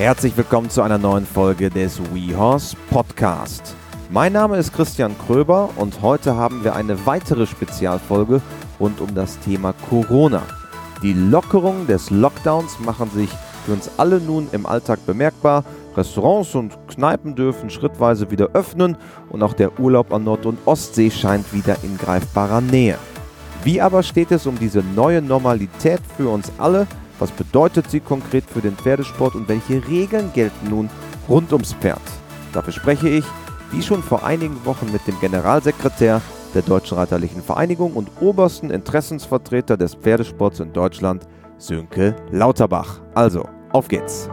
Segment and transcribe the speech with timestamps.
[0.00, 3.76] Herzlich willkommen zu einer neuen Folge des WeHorse Podcast.
[4.08, 8.40] Mein Name ist Christian Kröber und heute haben wir eine weitere Spezialfolge
[8.80, 10.40] rund um das Thema Corona.
[11.02, 13.28] Die Lockerungen des Lockdowns machen sich
[13.66, 15.64] für uns alle nun im Alltag bemerkbar.
[15.94, 18.96] Restaurants und Kneipen dürfen schrittweise wieder öffnen
[19.28, 22.96] und auch der Urlaub an Nord- und Ostsee scheint wieder in greifbarer Nähe.
[23.64, 26.86] Wie aber steht es um diese neue Normalität für uns alle?
[27.20, 30.88] Was bedeutet sie konkret für den Pferdesport und welche Regeln gelten nun
[31.28, 32.00] rund ums Pferd?
[32.54, 33.24] Dafür spreche ich,
[33.70, 36.22] wie schon vor einigen Wochen, mit dem Generalsekretär
[36.54, 43.00] der Deutschen Reiterlichen Vereinigung und obersten Interessensvertreter des Pferdesports in Deutschland, Sönke Lauterbach.
[43.14, 44.30] Also, auf geht's!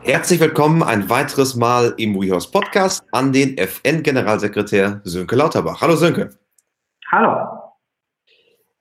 [0.00, 5.80] Herzlich willkommen ein weiteres Mal im WeHorse Podcast an den FN-Generalsekretär Sönke Lauterbach.
[5.80, 6.28] Hallo Sönke.
[7.10, 7.63] Hallo.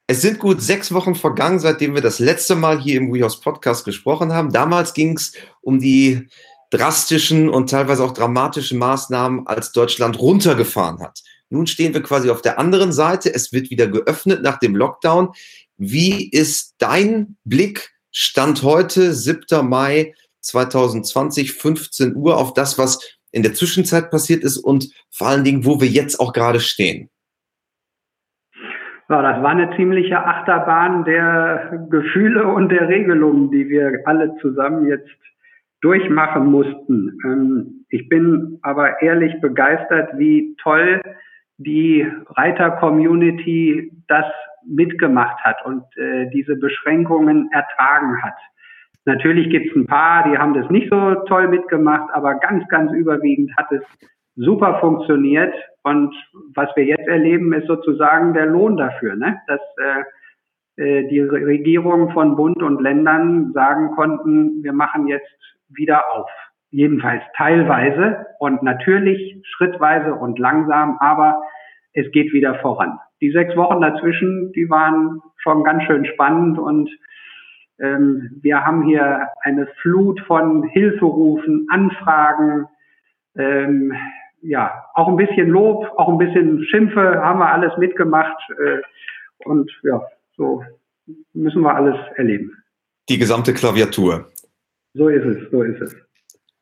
[0.07, 3.85] Es sind gut sechs Wochen vergangen, seitdem wir das letzte Mal hier im WeHorse Podcast
[3.85, 4.51] gesprochen haben.
[4.51, 6.27] Damals ging es um die
[6.71, 11.21] drastischen und teilweise auch dramatischen Maßnahmen, als Deutschland runtergefahren hat.
[11.49, 13.33] Nun stehen wir quasi auf der anderen Seite.
[13.33, 15.29] Es wird wieder geöffnet nach dem Lockdown.
[15.77, 19.67] Wie ist dein Blick Stand heute, 7.
[19.67, 22.99] Mai 2020, 15 Uhr, auf das, was
[23.31, 27.09] in der Zwischenzeit passiert ist und vor allen Dingen, wo wir jetzt auch gerade stehen?
[29.09, 34.87] Ja, das war eine ziemliche Achterbahn der Gefühle und der Regelungen, die wir alle zusammen
[34.87, 35.09] jetzt
[35.81, 37.17] durchmachen mussten.
[37.25, 41.01] Ähm, ich bin aber ehrlich begeistert, wie toll
[41.57, 44.25] die Reiter-Community das
[44.65, 48.37] mitgemacht hat und äh, diese Beschränkungen ertragen hat.
[49.05, 52.91] Natürlich gibt es ein paar, die haben das nicht so toll mitgemacht, aber ganz, ganz
[52.93, 53.83] überwiegend hat es
[54.35, 55.53] super funktioniert.
[55.83, 56.15] Und
[56.55, 59.39] was wir jetzt erleben, ist sozusagen der Lohn dafür, ne?
[59.47, 60.03] dass äh,
[60.75, 65.27] äh, die Regierungen von Bund und Ländern sagen konnten, wir machen jetzt
[65.69, 66.29] wieder auf.
[66.71, 71.43] Jedenfalls teilweise und natürlich schrittweise und langsam, aber
[71.93, 72.97] es geht wieder voran.
[73.21, 76.89] Die sechs Wochen dazwischen, die waren schon ganz schön spannend und
[77.79, 82.65] ähm, wir haben hier eine Flut von Hilferufen, Anfragen,
[83.37, 83.93] ähm,
[84.43, 88.37] ja, auch ein bisschen Lob, auch ein bisschen Schimpfe haben wir alles mitgemacht.
[88.63, 88.81] Äh,
[89.45, 90.01] und ja,
[90.37, 90.63] so
[91.33, 92.51] müssen wir alles erleben.
[93.09, 94.31] Die gesamte Klaviatur.
[94.93, 95.95] So ist es, so ist es.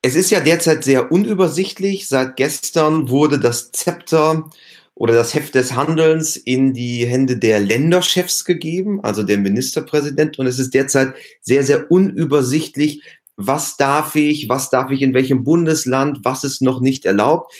[0.04, 2.08] Es ist ja derzeit sehr unübersichtlich.
[2.08, 4.50] Seit gestern wurde das Zepter
[4.96, 10.40] oder das Heft des Handelns in die Hände der Länderchefs gegeben, also der Ministerpräsident.
[10.40, 13.04] Und es ist derzeit sehr, sehr unübersichtlich,
[13.48, 17.54] was darf ich, was darf ich in welchem Bundesland, was ist noch nicht erlaubt.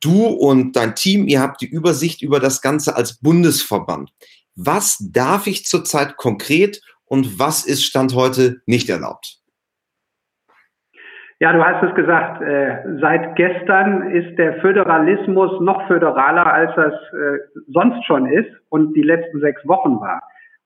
[0.00, 4.10] Du und dein Team, ihr habt die Übersicht über das Ganze als Bundesverband.
[4.56, 9.38] Was darf ich zurzeit konkret und was ist Stand heute nicht erlaubt?
[11.40, 16.92] Ja, du hast es gesagt, äh, seit gestern ist der Föderalismus noch föderaler, als das
[16.92, 20.22] äh, sonst schon ist und die letzten sechs Wochen war.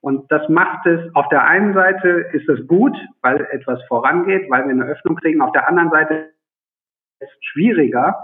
[0.06, 4.62] Und das macht es, auf der einen Seite ist es gut, weil etwas vorangeht, weil
[4.67, 5.41] wir eine Öffnung kriegen.
[5.41, 6.15] Auf der anderen Seite
[7.19, 8.16] ist es schwieriger,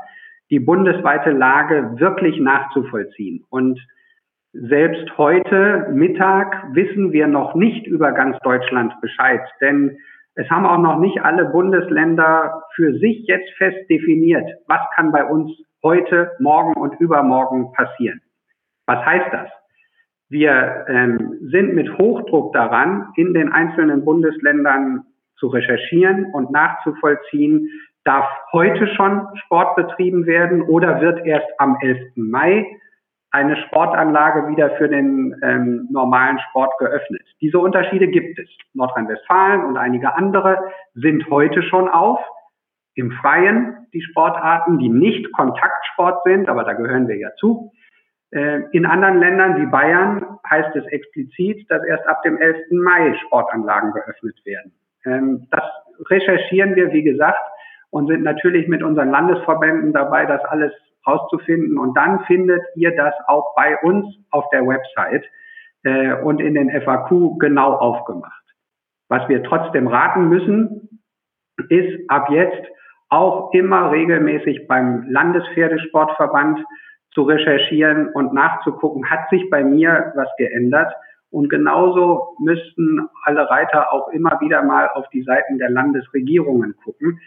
[0.51, 3.45] die bundesweite Lage wirklich nachzuvollziehen.
[3.51, 3.85] Und
[4.53, 9.99] selbst heute Mittag wissen wir noch nicht über ganz Deutschland Bescheid, denn
[10.37, 15.25] es haben auch noch nicht alle Bundesländer für sich jetzt fest definiert, was kann bei
[15.25, 15.51] uns
[15.83, 18.21] heute, morgen und übermorgen passieren.
[18.87, 19.49] Was heißt das?
[20.33, 25.05] Wir ähm, sind mit Hochdruck daran, in den einzelnen Bundesländern
[25.37, 27.69] zu recherchieren und nachzuvollziehen,
[28.05, 32.13] darf heute schon Sport betrieben werden oder wird erst am 11.
[32.15, 32.65] Mai
[33.31, 37.21] eine Sportanlage wieder für den ähm, normalen Sport geöffnet.
[37.43, 38.49] Diese Unterschiede gibt es.
[38.73, 40.57] Nordrhein-Westfalen und einige andere
[40.95, 42.21] sind heute schon auf.
[42.95, 47.71] Im Freien die Sportarten, die nicht Kontaktsport sind, aber da gehören wir ja zu.
[48.33, 52.57] Äh, in anderen Ländern wie Bayern heißt es explizit, dass erst ab dem 11.
[52.71, 54.73] Mai Sportanlagen geöffnet werden.
[55.05, 55.65] Ähm, das
[56.09, 57.41] recherchieren wir, wie gesagt,
[57.91, 60.73] und sind natürlich mit unseren Landesverbänden dabei, das alles
[61.07, 61.79] rauszufinden.
[61.79, 65.25] Und dann findet ihr das auch bei uns auf der Website
[65.85, 68.43] äh, und in den FAQ genau aufgemacht.
[69.09, 71.01] Was wir trotzdem raten müssen,
[71.69, 72.67] ist ab jetzt
[73.11, 76.65] auch immer regelmäßig beim Landespferdesportverband
[77.15, 80.93] zu recherchieren und nachzugucken, hat sich bei mir was geändert.
[81.31, 87.21] Und genauso müssten alle Reiter auch immer wieder mal auf die Seiten der Landesregierungen gucken.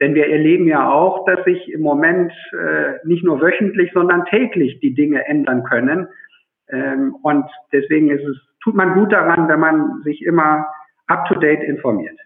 [0.00, 4.80] Denn wir erleben ja auch, dass sich im Moment äh, nicht nur wöchentlich, sondern täglich
[4.80, 6.08] die Dinge ändern können.
[6.68, 10.66] Ähm, und deswegen ist es, tut man gut daran, wenn man sich immer
[11.06, 12.18] up-to-date informiert.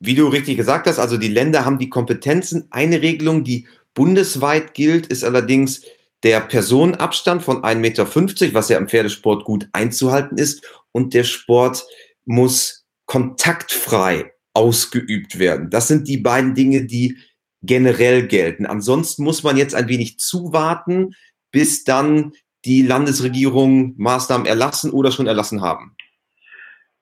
[0.00, 2.68] Wie du richtig gesagt hast, also die Länder haben die Kompetenzen.
[2.70, 5.82] Eine Regelung, die bundesweit gilt, ist allerdings
[6.22, 10.66] der Personenabstand von 1,50 Meter, was ja im Pferdesport gut einzuhalten ist.
[10.92, 11.84] Und der Sport
[12.24, 15.70] muss kontaktfrei ausgeübt werden.
[15.70, 17.16] Das sind die beiden Dinge, die
[17.62, 18.66] generell gelten.
[18.66, 21.14] Ansonsten muss man jetzt ein wenig zuwarten,
[21.52, 22.32] bis dann
[22.64, 25.96] die Landesregierung Maßnahmen erlassen oder schon erlassen haben.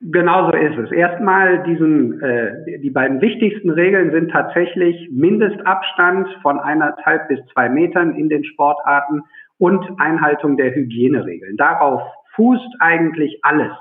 [0.01, 0.93] Genau so ist es.
[0.93, 8.15] Erstmal diesen, äh, die beiden wichtigsten Regeln sind tatsächlich Mindestabstand von eineinhalb bis zwei Metern
[8.15, 9.23] in den Sportarten
[9.59, 11.57] und Einhaltung der Hygieneregeln.
[11.57, 12.03] Darauf
[12.37, 13.73] fußt eigentlich alles.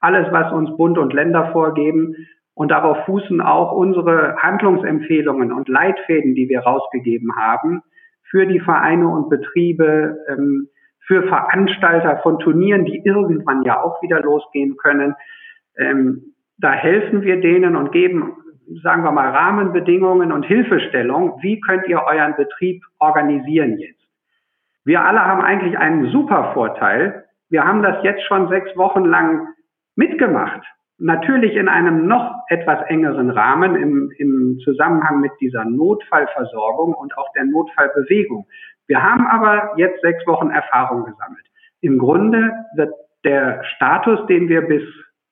[0.00, 2.14] Alles, was uns Bund und Länder vorgeben.
[2.54, 7.82] Und darauf fußen auch unsere Handlungsempfehlungen und Leitfäden, die wir rausgegeben haben
[8.30, 10.68] für die Vereine und Betriebe, ähm,
[11.06, 15.14] für Veranstalter von Turnieren, die irgendwann ja auch wieder losgehen können.
[15.78, 18.36] Ähm, da helfen wir denen und geben,
[18.82, 21.38] sagen wir mal, Rahmenbedingungen und Hilfestellung.
[21.40, 23.98] Wie könnt ihr euren Betrieb organisieren jetzt?
[24.84, 27.24] Wir alle haben eigentlich einen super Vorteil.
[27.48, 29.48] Wir haben das jetzt schon sechs Wochen lang
[29.96, 30.62] mitgemacht.
[30.98, 37.32] Natürlich in einem noch etwas engeren Rahmen im, im Zusammenhang mit dieser Notfallversorgung und auch
[37.34, 38.46] der Notfallbewegung.
[38.88, 41.44] Wir haben aber jetzt sechs Wochen Erfahrung gesammelt.
[41.80, 42.92] Im Grunde wird
[43.24, 44.82] der Status, den wir bis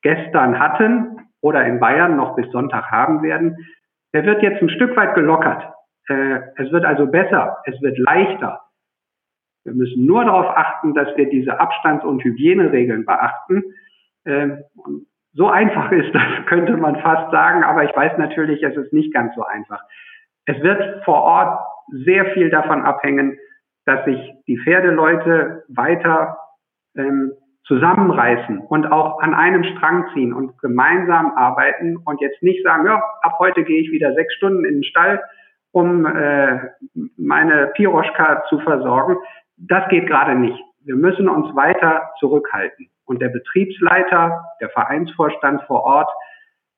[0.07, 3.57] gestern hatten oder in Bayern noch bis Sonntag haben werden,
[4.15, 5.65] der wird jetzt ein Stück weit gelockert.
[6.09, 8.61] Äh, es wird also besser, es wird leichter.
[9.65, 13.65] Wir müssen nur darauf achten, dass wir diese Abstands- und Hygieneregeln beachten.
[14.25, 14.63] Ähm,
[15.33, 19.13] so einfach ist das, könnte man fast sagen, aber ich weiß natürlich, es ist nicht
[19.13, 19.83] ganz so einfach.
[20.45, 21.59] Es wird vor Ort
[21.91, 23.37] sehr viel davon abhängen,
[23.87, 26.39] dass sich die Pferdeleute weiter
[26.97, 27.33] ähm,
[27.67, 33.03] zusammenreißen und auch an einem Strang ziehen und gemeinsam arbeiten und jetzt nicht sagen, ja,
[33.23, 35.21] ab heute gehe ich wieder sechs Stunden in den Stall,
[35.73, 36.59] um äh,
[37.17, 39.17] meine Piroschka zu versorgen.
[39.57, 40.59] Das geht gerade nicht.
[40.85, 42.89] Wir müssen uns weiter zurückhalten.
[43.05, 46.11] Und der Betriebsleiter, der Vereinsvorstand vor Ort,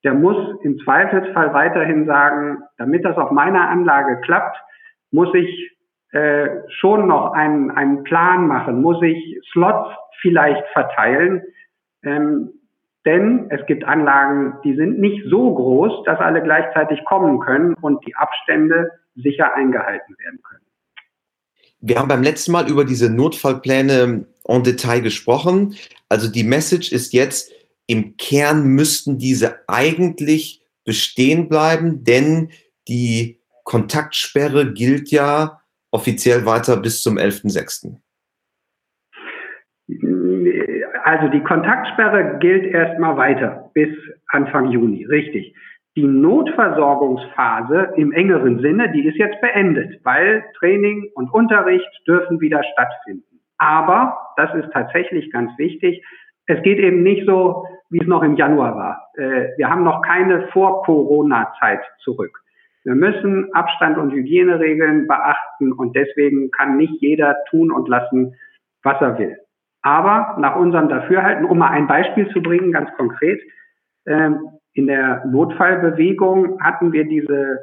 [0.05, 4.57] der muss im Zweifelsfall weiterhin sagen, damit das auf meiner Anlage klappt,
[5.11, 5.77] muss ich
[6.13, 9.91] äh, schon noch einen, einen Plan machen, muss ich Slots
[10.21, 11.43] vielleicht verteilen.
[12.03, 12.51] Ähm,
[13.05, 18.05] denn es gibt Anlagen, die sind nicht so groß, dass alle gleichzeitig kommen können und
[18.07, 20.65] die Abstände sicher eingehalten werden können.
[21.81, 25.77] Wir haben beim letzten Mal über diese Notfallpläne en Detail gesprochen.
[26.09, 27.53] Also die Message ist jetzt,
[27.87, 32.51] im Kern müssten diese eigentlich bestehen bleiben, denn
[32.89, 35.61] die Kontaktsperre gilt ja
[35.91, 37.97] offiziell weiter bis zum 11.06.
[41.05, 43.89] Also die Kontaktsperre gilt erstmal weiter bis
[44.29, 45.55] Anfang Juni, richtig.
[45.97, 52.63] Die Notversorgungsphase im engeren Sinne, die ist jetzt beendet, weil Training und Unterricht dürfen wieder
[52.73, 53.41] stattfinden.
[53.57, 56.05] Aber, das ist tatsächlich ganz wichtig,
[56.47, 59.11] es geht eben nicht so, wie es noch im Januar war.
[59.15, 62.39] Äh, wir haben noch keine Vor-Corona-Zeit zurück.
[62.85, 68.35] Wir müssen Abstand und Hygieneregeln beachten und deswegen kann nicht jeder tun und lassen,
[68.83, 69.37] was er will.
[69.83, 73.41] Aber nach unserem Dafürhalten, um mal ein Beispiel zu bringen, ganz konkret,
[74.07, 74.41] ähm,
[74.73, 77.59] in der Notfallbewegung hatten wir diese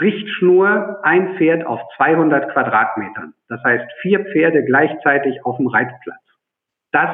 [0.00, 3.34] Richtschnur, ein Pferd auf 200 Quadratmetern.
[3.48, 6.22] Das heißt, vier Pferde gleichzeitig auf dem Reitplatz.
[6.92, 7.10] Das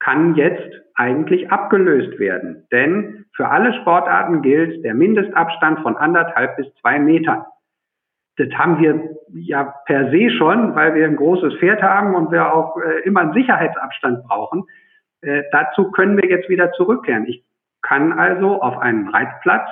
[0.00, 2.66] kann jetzt eigentlich abgelöst werden.
[2.70, 7.44] Denn für alle Sportarten gilt der Mindestabstand von anderthalb bis zwei Metern.
[8.36, 12.52] Das haben wir ja per se schon, weil wir ein großes Pferd haben und wir
[12.52, 14.64] auch äh, immer einen Sicherheitsabstand brauchen.
[15.20, 17.26] Äh, dazu können wir jetzt wieder zurückkehren.
[17.26, 17.44] Ich
[17.82, 19.68] kann also auf einen Reitplatz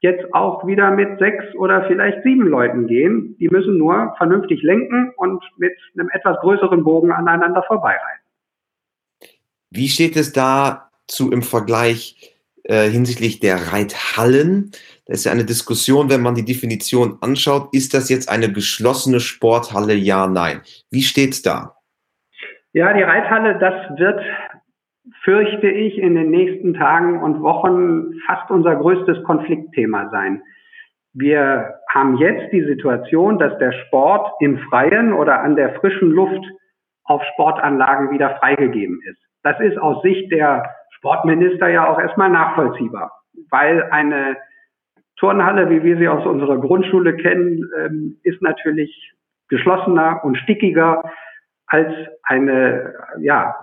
[0.00, 3.36] jetzt auch wieder mit sechs oder vielleicht sieben Leuten gehen.
[3.38, 8.20] Die müssen nur vernünftig lenken und mit einem etwas größeren Bogen aneinander vorbeireiten.
[9.70, 12.33] Wie steht es dazu im Vergleich
[12.64, 14.72] äh, hinsichtlich der Reithallen?
[15.06, 17.68] Da ist ja eine Diskussion, wenn man die Definition anschaut.
[17.72, 19.94] Ist das jetzt eine geschlossene Sporthalle?
[19.94, 20.60] Ja, nein.
[20.90, 21.76] Wie steht es da?
[22.72, 24.20] Ja, die Reithalle, das wird
[25.22, 30.42] fürchte ich, in den nächsten Tagen und Wochen fast unser größtes Konfliktthema sein.
[31.14, 36.44] Wir haben jetzt die Situation, dass der Sport im Freien oder an der frischen Luft
[37.04, 39.20] auf Sportanlagen wieder freigegeben ist.
[39.42, 43.12] Das ist aus Sicht der Sportminister ja auch erstmal nachvollziehbar,
[43.50, 44.38] weil eine
[45.16, 49.12] Turnhalle, wie wir sie aus unserer Grundschule kennen, ähm, ist natürlich
[49.48, 51.02] geschlossener und stickiger
[51.66, 51.92] als
[52.22, 53.54] eine, ja,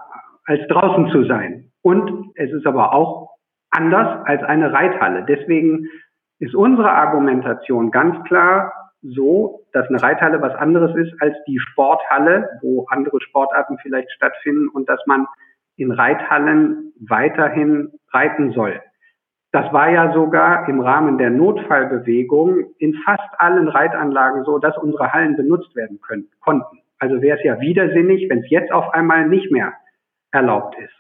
[0.46, 1.72] als draußen zu sein.
[1.82, 3.32] Und es ist aber auch
[3.72, 5.26] anders als eine Reithalle.
[5.28, 5.88] Deswegen
[6.38, 8.72] ist unsere Argumentation ganz klar
[9.02, 14.68] so, dass eine Reithalle was anderes ist als die Sporthalle, wo andere Sportarten vielleicht stattfinden
[14.70, 15.26] und dass man
[15.82, 18.80] in Reithallen weiterhin reiten soll.
[19.52, 25.12] Das war ja sogar im Rahmen der Notfallbewegung in fast allen Reitanlagen so, dass unsere
[25.12, 26.80] Hallen benutzt werden können, konnten.
[27.00, 29.74] Also wäre es ja widersinnig, wenn es jetzt auf einmal nicht mehr
[30.32, 30.94] erlaubt ist.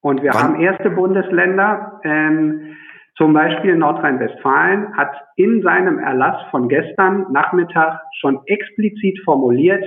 [0.00, 0.42] Und wir Wann?
[0.42, 2.76] haben erste Bundesländer, ähm,
[3.16, 9.84] zum Beispiel Nordrhein-Westfalen hat in seinem Erlass von gestern Nachmittag schon explizit formuliert,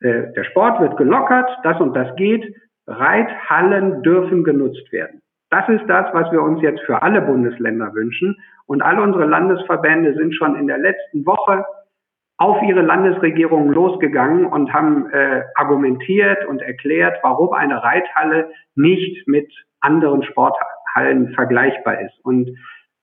[0.00, 2.54] äh, der Sport wird gelockert, das und das geht,
[2.86, 5.20] Reithallen dürfen genutzt werden.
[5.50, 8.36] Das ist das, was wir uns jetzt für alle Bundesländer wünschen.
[8.66, 11.64] Und all unsere Landesverbände sind schon in der letzten Woche
[12.36, 19.52] auf ihre Landesregierung losgegangen und haben äh, argumentiert und erklärt, warum eine Reithalle nicht mit
[19.80, 22.14] anderen Sporthallen vergleichbar ist.
[22.22, 22.56] Und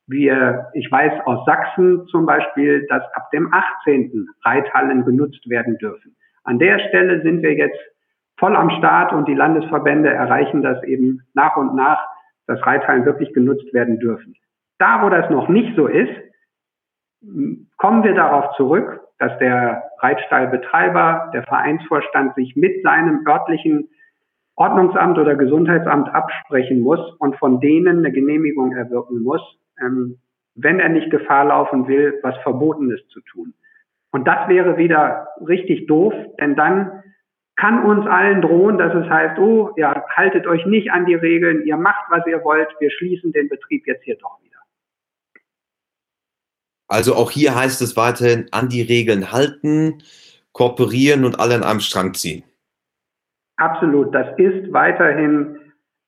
[0.08, 4.28] wir, ich weiß aus Sachsen zum Beispiel, dass ab dem 18.
[4.44, 6.16] Reithallen genutzt werden dürfen.
[6.46, 7.80] An der Stelle sind wir jetzt
[8.38, 12.00] voll am Start und die Landesverbände erreichen das eben nach und nach,
[12.48, 14.36] dass Reithallen wirklich genutzt werden dürfen.
[14.78, 16.12] Da, wo das noch nicht so ist,
[17.78, 23.90] kommen wir darauf zurück, dass der Reitstallbetreiber, der Vereinsvorstand sich mit seinem örtlichen
[24.56, 29.42] Ordnungsamt oder Gesundheitsamt absprechen muss und von denen eine Genehmigung erwirken muss,
[29.82, 30.20] ähm,
[30.56, 33.54] wenn er nicht Gefahr laufen will, was Verbotenes zu tun.
[34.16, 37.04] Und das wäre wieder richtig doof, denn dann
[37.58, 41.66] kann uns allen drohen, dass es heißt, oh, ja, haltet euch nicht an die Regeln,
[41.66, 44.56] ihr macht, was ihr wollt, wir schließen den Betrieb jetzt hier doch wieder.
[46.88, 50.02] Also auch hier heißt es weiterhin an die Regeln halten,
[50.54, 52.46] kooperieren und alle an einem Strang ziehen.
[53.58, 55.60] Absolut, das ist weiterhin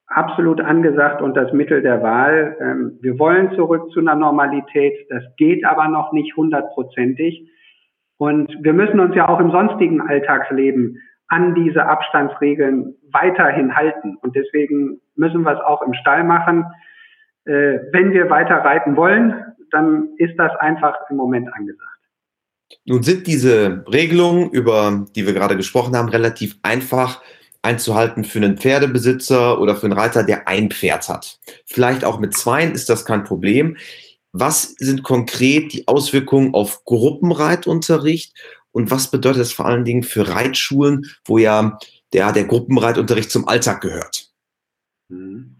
[0.05, 2.55] absolut angesagt und das Mittel der Wahl.
[2.61, 7.51] Ähm, wir wollen zurück zu einer Normalität, das geht aber noch nicht hundertprozentig.
[8.17, 14.17] Und wir müssen uns ja auch im sonstigen Alltagsleben an diese Abstandsregeln weiterhin halten.
[14.21, 16.65] Und deswegen müssen wir es auch im Stall machen.
[17.45, 19.35] Äh, wenn wir weiter reiten wollen,
[19.71, 21.83] dann ist das einfach im Moment angesagt.
[22.85, 27.21] Nun sind diese Regelungen, über die wir gerade gesprochen haben, relativ einfach
[27.61, 31.39] einzuhalten für einen Pferdebesitzer oder für einen Reiter, der ein Pferd hat.
[31.65, 33.77] Vielleicht auch mit zweien ist das kein Problem.
[34.39, 38.35] Was sind konkret die Auswirkungen auf Gruppenreitunterricht
[38.71, 41.79] und was bedeutet das vor allen Dingen für Reitschulen, wo ja
[42.13, 44.29] der, der Gruppenreitunterricht zum Alltag gehört?
[45.09, 45.55] Mhm.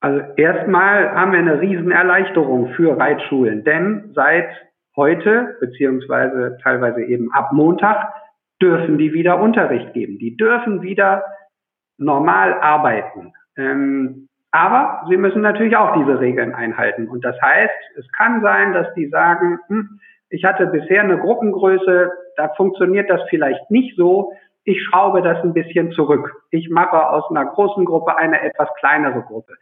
[0.00, 4.48] Also erstmal haben wir eine Riesenerleichterung für Reitschulen, denn seit
[4.94, 8.12] heute, beziehungsweise teilweise eben ab Montag,
[8.60, 10.18] dürfen die wieder Unterricht geben.
[10.18, 11.24] Die dürfen wieder
[11.98, 13.32] normal arbeiten.
[13.56, 17.08] Ähm, aber sie müssen natürlich auch diese Regeln einhalten.
[17.08, 20.00] Und das heißt, es kann sein, dass die sagen, hm,
[20.30, 24.32] ich hatte bisher eine Gruppengröße, da funktioniert das vielleicht nicht so.
[24.64, 26.32] Ich schraube das ein bisschen zurück.
[26.50, 29.54] Ich mache aus einer großen Gruppe eine etwas kleinere Gruppe.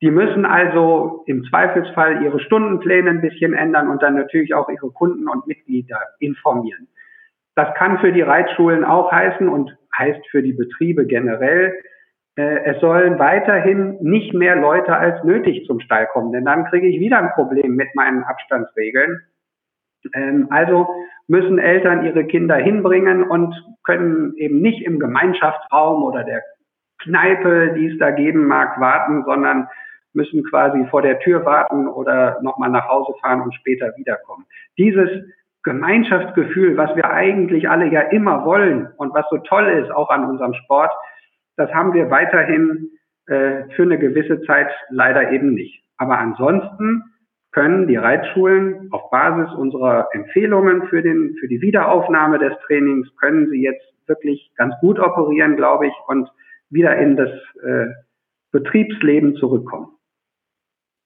[0.00, 4.90] Die müssen also im Zweifelsfall ihre Stundenpläne ein bisschen ändern und dann natürlich auch ihre
[4.90, 6.88] Kunden und Mitglieder informieren.
[7.54, 11.74] Das kann für die Reitschulen auch heißen und heißt für die Betriebe generell,
[12.36, 16.98] es sollen weiterhin nicht mehr Leute als nötig zum Stall kommen, denn dann kriege ich
[16.98, 19.20] wieder ein Problem mit meinen Abstandsregeln.
[20.14, 20.88] Ähm, also
[21.28, 26.42] müssen Eltern ihre Kinder hinbringen und können eben nicht im Gemeinschaftsraum oder der
[27.02, 29.68] Kneipe, die es da geben mag, warten, sondern
[30.14, 34.46] müssen quasi vor der Tür warten oder nochmal nach Hause fahren und später wiederkommen.
[34.78, 35.08] Dieses
[35.62, 40.24] Gemeinschaftsgefühl, was wir eigentlich alle ja immer wollen und was so toll ist auch an
[40.24, 40.92] unserem Sport,
[41.56, 42.90] das haben wir weiterhin
[43.26, 45.82] äh, für eine gewisse Zeit leider eben nicht.
[45.96, 47.04] Aber ansonsten
[47.52, 53.50] können die Reitschulen auf Basis unserer Empfehlungen für, den, für die Wiederaufnahme des Trainings, können
[53.50, 56.28] sie jetzt wirklich ganz gut operieren, glaube ich, und
[56.70, 57.30] wieder in das
[57.62, 57.86] äh,
[58.50, 59.88] Betriebsleben zurückkommen.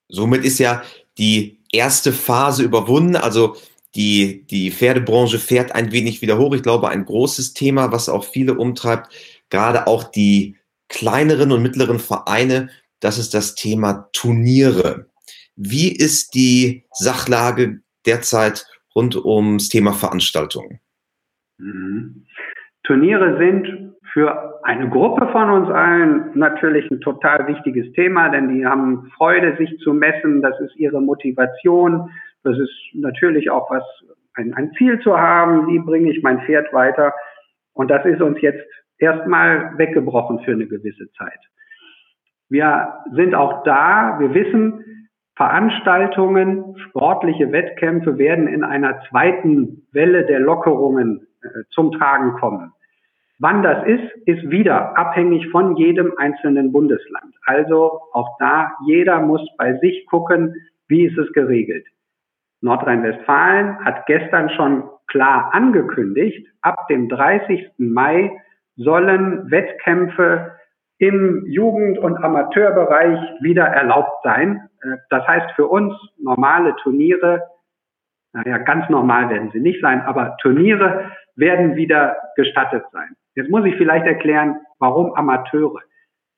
[0.08, 0.82] Somit ist ja
[1.18, 3.16] die erste Phase überwunden.
[3.16, 3.56] Also
[3.96, 6.54] die, die Pferdebranche fährt ein wenig wieder hoch.
[6.54, 9.12] Ich glaube, ein großes Thema, was auch viele umtreibt,
[9.50, 10.56] gerade auch die
[10.88, 12.68] kleineren und mittleren Vereine,
[13.00, 15.06] das ist das Thema Turniere.
[15.56, 20.80] Wie ist die Sachlage derzeit rund ums Thema Veranstaltungen?
[21.58, 22.26] Mhm.
[22.84, 28.64] Turniere sind für eine Gruppe von uns allen natürlich ein total wichtiges Thema, denn die
[28.64, 30.40] haben Freude, sich zu messen.
[30.40, 32.10] Das ist ihre Motivation.
[32.42, 33.82] Das ist natürlich auch was,
[34.34, 35.66] ein, ein Ziel zu haben.
[35.66, 37.12] Wie bringe ich mein Pferd weiter?
[37.72, 38.64] Und das ist uns jetzt
[38.98, 41.40] erstmal weggebrochen für eine gewisse Zeit.
[42.48, 44.84] Wir sind auch da, wir wissen,
[45.36, 52.72] Veranstaltungen, sportliche Wettkämpfe werden in einer zweiten Welle der Lockerungen äh, zum Tragen kommen.
[53.38, 57.34] Wann das ist, ist wieder abhängig von jedem einzelnen Bundesland.
[57.44, 60.54] Also auch da, jeder muss bei sich gucken,
[60.88, 61.86] wie ist es geregelt.
[62.62, 67.72] Nordrhein-Westfalen hat gestern schon klar angekündigt, ab dem 30.
[67.76, 68.32] Mai
[68.76, 70.52] sollen Wettkämpfe
[70.98, 74.68] im Jugend- und Amateurbereich wieder erlaubt sein.
[74.82, 77.42] Äh, das heißt für uns normale Turniere,
[78.32, 83.16] naja, ganz normal werden sie nicht sein, aber Turniere werden wieder gestattet sein.
[83.34, 85.80] Jetzt muss ich vielleicht erklären, warum Amateure.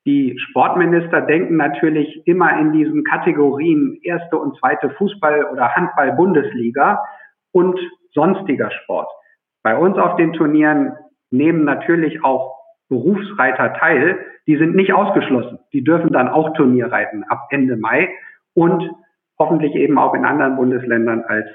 [0.05, 7.03] Die Sportminister denken natürlich immer in diesen Kategorien erste und zweite Fußball- oder Handball-Bundesliga
[7.51, 7.79] und
[8.13, 9.09] sonstiger Sport.
[9.61, 10.93] Bei uns auf den Turnieren
[11.31, 12.57] nehmen natürlich auch
[12.89, 14.19] Berufsreiter teil.
[14.47, 15.59] Die sind nicht ausgeschlossen.
[15.73, 18.09] Die dürfen dann auch Turnier reiten ab Ende Mai
[18.53, 18.89] und
[19.37, 21.47] hoffentlich eben auch in anderen Bundesländern als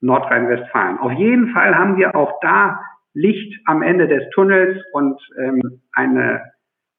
[0.00, 0.98] Nordrhein-Westfalen.
[0.98, 2.80] Auf jeden Fall haben wir auch da
[3.14, 6.52] Licht am Ende des Tunnels und ähm, eine,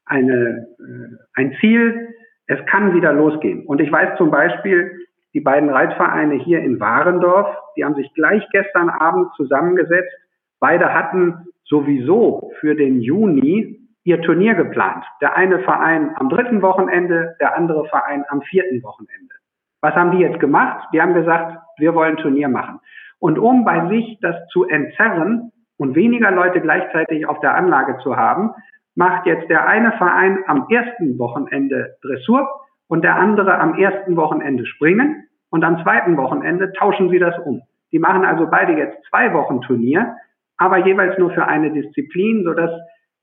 [0.05, 2.09] eine, äh, ein Ziel.
[2.47, 3.65] Es kann wieder losgehen.
[3.65, 4.91] Und ich weiß zum Beispiel,
[5.33, 10.11] die beiden Reitvereine hier in Warendorf, die haben sich gleich gestern Abend zusammengesetzt.
[10.59, 15.03] Beide hatten sowieso für den Juni ihr Turnier geplant.
[15.21, 19.35] Der eine Verein am dritten Wochenende, der andere Verein am vierten Wochenende.
[19.81, 20.87] Was haben die jetzt gemacht?
[20.93, 22.79] Die haben gesagt, wir wollen Turnier machen.
[23.19, 28.15] Und um bei sich das zu entzerren und weniger Leute gleichzeitig auf der Anlage zu
[28.15, 28.51] haben,
[28.95, 32.47] macht jetzt der eine Verein am ersten Wochenende Dressur
[32.87, 37.61] und der andere am ersten Wochenende Springen und am zweiten Wochenende tauschen sie das um.
[37.91, 40.15] Die machen also beide jetzt zwei Wochen Turnier,
[40.57, 42.71] aber jeweils nur für eine Disziplin, sodass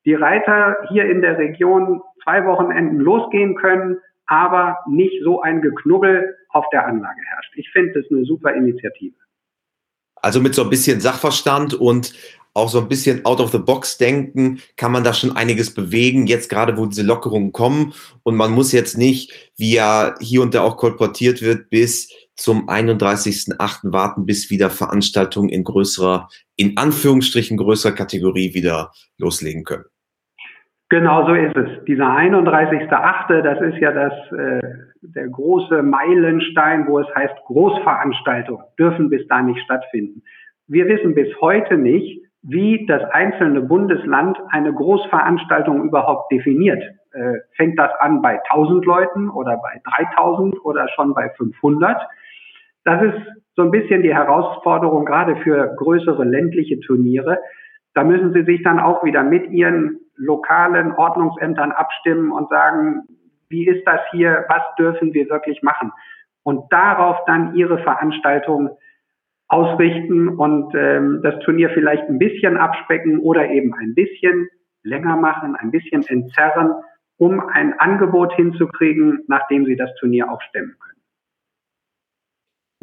[0.05, 6.37] die Reiter hier in der Region zwei Wochenenden losgehen können, aber nicht so ein Geknubbel
[6.51, 7.53] auf der Anlage herrscht.
[7.57, 9.17] Ich finde das eine super Initiative.
[10.17, 12.15] Also mit so ein bisschen Sachverstand und
[12.55, 16.27] auch so ein bisschen out of the box denken, kann man da schon einiges bewegen,
[16.27, 17.93] jetzt gerade wo diese Lockerungen kommen.
[18.23, 22.69] Und man muss jetzt nicht, wie ja hier und da auch kolportiert wird, bis zum
[22.69, 23.93] 31.8.
[23.93, 29.85] warten, bis wieder Veranstaltungen in größerer, in Anführungsstrichen größerer Kategorie wieder loslegen können.
[30.91, 31.85] Genau so ist es.
[31.87, 34.61] Dieser 31.8., das ist ja das, äh,
[35.01, 40.23] der große Meilenstein, wo es heißt, Großveranstaltungen dürfen bis da nicht stattfinden.
[40.67, 46.83] Wir wissen bis heute nicht, wie das einzelne Bundesland eine Großveranstaltung überhaupt definiert.
[47.13, 49.81] Äh, fängt das an bei 1000 Leuten oder bei
[50.15, 51.97] 3000 oder schon bei 500?
[52.85, 53.21] Das ist
[53.57, 57.39] so ein bisschen die Herausforderung gerade für größere ländliche Turniere.
[57.95, 63.03] Da müssen Sie sich dann auch wieder mit Ihren lokalen Ordnungsämtern abstimmen und sagen,
[63.49, 65.93] wie ist das hier, was dürfen wir wirklich machen?
[66.43, 68.71] Und darauf dann Ihre Veranstaltung
[69.49, 74.49] ausrichten und ähm, das Turnier vielleicht ein bisschen abspecken oder eben ein bisschen
[74.83, 76.73] länger machen, ein bisschen entzerren,
[77.17, 80.94] um ein Angebot hinzukriegen, nachdem sie das Turnier auch stemmen können.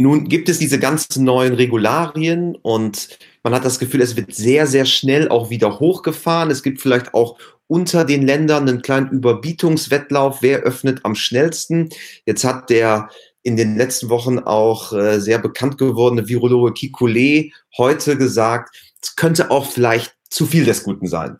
[0.01, 4.65] Nun gibt es diese ganzen neuen Regularien und man hat das Gefühl, es wird sehr,
[4.65, 6.49] sehr schnell auch wieder hochgefahren.
[6.49, 7.37] Es gibt vielleicht auch
[7.67, 10.41] unter den Ländern einen kleinen Überbietungswettlauf.
[10.41, 11.89] Wer öffnet am schnellsten?
[12.25, 13.11] Jetzt hat der
[13.43, 19.51] in den letzten Wochen auch äh, sehr bekannt gewordene Virologe Kikule heute gesagt, es könnte
[19.51, 21.37] auch vielleicht zu viel des Guten sein.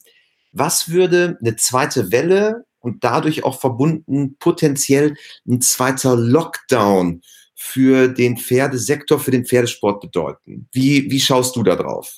[0.52, 5.16] Was würde eine zweite Welle und dadurch auch verbunden potenziell
[5.48, 7.24] ein zweiter Lockdown
[7.64, 10.68] für den Pferdesektor, für den Pferdesport bedeuten?
[10.74, 12.18] Wie, wie schaust du da drauf?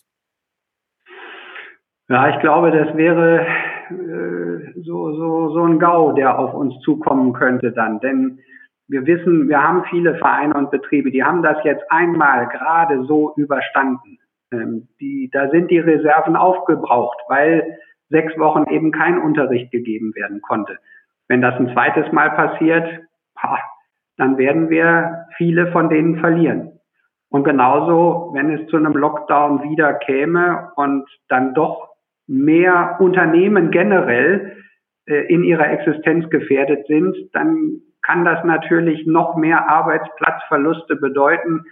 [2.08, 3.46] Ja, ich glaube, das wäre
[3.90, 8.00] äh, so, so, so ein GAU, der auf uns zukommen könnte dann.
[8.00, 8.40] Denn
[8.88, 13.34] wir wissen, wir haben viele Vereine und Betriebe, die haben das jetzt einmal gerade so
[13.36, 14.20] überstanden.
[14.52, 17.80] Ähm, die, da sind die Reserven aufgebraucht, weil
[18.10, 20.78] sechs Wochen eben kein Unterricht gegeben werden konnte.
[21.28, 22.88] Wenn das ein zweites Mal passiert,
[24.18, 26.80] dann werden wir viele von denen verlieren.
[27.30, 31.90] Und genauso, wenn es zu einem Lockdown wieder käme und dann doch
[32.28, 34.58] mehr Unternehmen generell
[35.08, 41.64] äh, in ihrer Existenz gefährdet sind, dann kann das natürlich noch mehr Arbeitsplatzverluste bedeuten,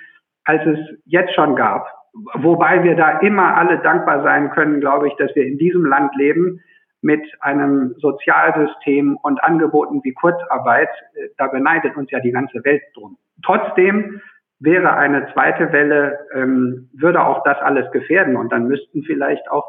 [0.45, 1.87] als es jetzt schon gab.
[2.33, 6.15] Wobei wir da immer alle dankbar sein können, glaube ich, dass wir in diesem Land
[6.15, 6.59] leben
[7.01, 10.89] mit einem Sozialsystem und Angeboten wie Kurzarbeit.
[11.37, 13.17] Da beneidet uns ja die ganze Welt drum.
[13.43, 14.21] Trotzdem
[14.59, 18.37] wäre eine zweite Welle, ähm, würde auch das alles gefährden.
[18.37, 19.65] Und dann müssten vielleicht auch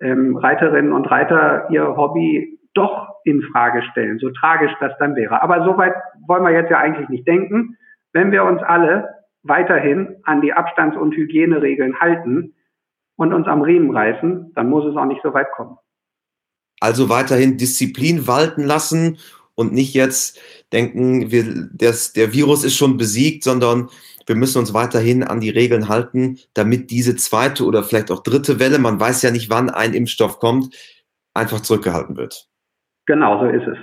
[0.00, 5.42] ähm, Reiterinnen und Reiter ihr Hobby doch in Frage stellen, so tragisch das dann wäre.
[5.42, 5.94] Aber so weit
[6.26, 7.76] wollen wir jetzt ja eigentlich nicht denken.
[8.12, 9.08] Wenn wir uns alle
[9.42, 12.54] weiterhin an die Abstands- und Hygieneregeln halten
[13.16, 15.76] und uns am Riemen reißen, dann muss es auch nicht so weit kommen.
[16.80, 19.18] Also weiterhin Disziplin walten lassen
[19.54, 20.38] und nicht jetzt
[20.72, 23.88] denken, wir, das, der Virus ist schon besiegt, sondern
[24.26, 28.58] wir müssen uns weiterhin an die Regeln halten, damit diese zweite oder vielleicht auch dritte
[28.58, 30.74] Welle, man weiß ja nicht, wann ein Impfstoff kommt,
[31.32, 32.48] einfach zurückgehalten wird.
[33.06, 33.78] Genau, so ist es.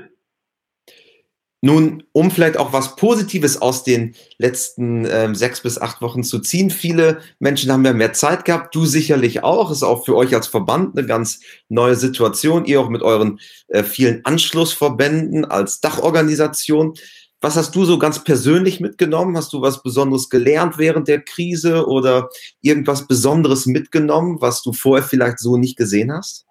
[1.65, 6.39] Nun, um vielleicht auch was Positives aus den letzten ähm, sechs bis acht Wochen zu
[6.39, 6.69] ziehen.
[6.69, 9.71] Viele Menschen haben ja mehr Zeit gehabt, du sicherlich auch.
[9.71, 12.65] Ist auch für euch als Verband eine ganz neue Situation.
[12.65, 16.95] Ihr auch mit euren äh, vielen Anschlussverbänden als Dachorganisation.
[17.39, 19.38] Was hast du so ganz persönlich mitgenommen?
[19.38, 22.28] Hast du was Besonderes gelernt während der Krise oder
[22.60, 26.45] irgendwas Besonderes mitgenommen, was du vorher vielleicht so nicht gesehen hast?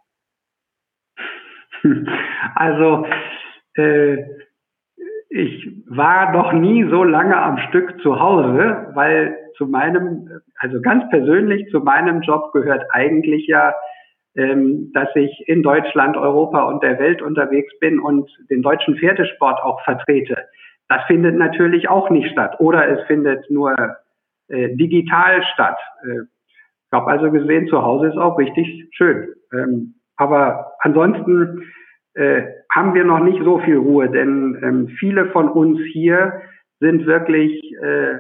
[2.54, 3.04] Also,
[3.74, 4.18] äh,
[5.32, 11.08] ich war noch nie so lange am Stück zu Hause, weil zu meinem, also ganz
[11.08, 13.74] persönlich zu meinem Job gehört eigentlich ja,
[14.36, 19.62] ähm, dass ich in Deutschland, Europa und der Welt unterwegs bin und den deutschen Pferdesport
[19.62, 20.36] auch vertrete.
[20.88, 23.74] Das findet natürlich auch nicht statt oder es findet nur
[24.48, 25.78] äh, digital statt.
[26.04, 26.24] Äh,
[26.86, 29.28] ich habe also gesehen, zu Hause ist auch richtig schön.
[29.54, 31.62] Ähm, aber ansonsten
[32.14, 36.42] äh, haben wir noch nicht so viel Ruhe, denn ähm, viele von uns hier
[36.80, 38.18] sind wirklich äh,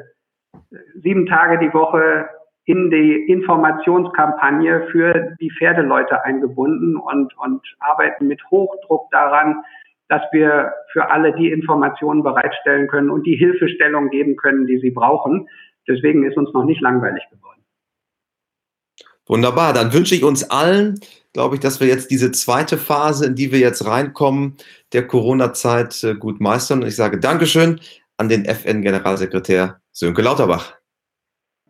[1.02, 2.28] sieben Tage die Woche
[2.64, 9.62] in die Informationskampagne für die Pferdeleute eingebunden und, und arbeiten mit Hochdruck daran,
[10.08, 14.90] dass wir für alle die Informationen bereitstellen können und die Hilfestellung geben können, die sie
[14.90, 15.48] brauchen.
[15.88, 17.61] Deswegen ist uns noch nicht langweilig geworden.
[19.26, 20.98] Wunderbar, dann wünsche ich uns allen,
[21.32, 24.56] glaube ich, dass wir jetzt diese zweite Phase, in die wir jetzt reinkommen,
[24.92, 26.82] der Corona-Zeit äh, gut meistern.
[26.82, 27.80] Und ich sage Dankeschön
[28.16, 30.74] an den FN-Generalsekretär Sönke Lauterbach.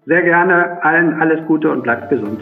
[0.07, 2.41] Sehr gerne, allen alles Gute und bleibt gesund.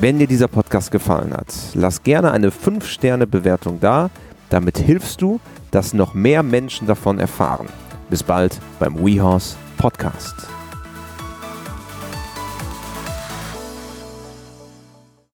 [0.00, 4.10] Wenn dir dieser Podcast gefallen hat, lass gerne eine 5-Sterne-Bewertung da.
[4.48, 5.40] Damit hilfst du,
[5.72, 7.66] dass noch mehr Menschen davon erfahren.
[8.08, 10.57] Bis bald beim WeHorse Podcast.